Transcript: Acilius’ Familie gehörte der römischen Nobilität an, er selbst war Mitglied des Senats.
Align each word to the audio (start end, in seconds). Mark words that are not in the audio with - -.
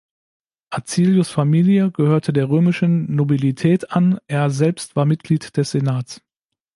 Acilius’ 0.71 1.29
Familie 1.29 1.91
gehörte 1.91 2.33
der 2.33 2.49
römischen 2.49 3.15
Nobilität 3.15 3.91
an, 3.91 4.17
er 4.25 4.49
selbst 4.49 4.95
war 4.95 5.05
Mitglied 5.05 5.55
des 5.57 5.69
Senats. 5.69 6.23